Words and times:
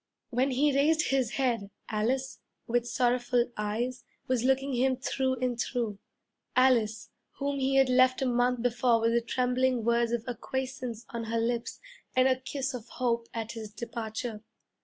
When 0.31 0.49
he 0.49 0.75
raised 0.75 1.09
his 1.09 1.33
head 1.33 1.69
Alice, 1.87 2.39
with 2.65 2.87
sorrowful 2.87 3.51
eyes, 3.55 4.03
was 4.27 4.43
looking 4.43 4.73
him 4.73 4.95
through 4.97 5.35
and 5.35 5.61
through 5.61 5.99
Alice, 6.55 7.11
whom 7.37 7.59
he 7.59 7.75
had 7.75 7.87
left 7.87 8.19
a 8.23 8.25
month 8.25 8.63
before 8.63 8.99
with 8.99 9.13
the 9.13 9.21
trembling 9.21 9.83
words 9.85 10.11
of 10.11 10.27
acquiescence 10.27 11.05
on 11.11 11.25
her 11.25 11.39
lips 11.39 11.79
and 12.15 12.27
a 12.27 12.35
kiss 12.39 12.73
of 12.73 12.87
hope 12.87 13.27
at 13.31 13.51
his 13.51 13.71
departure. 13.71 14.41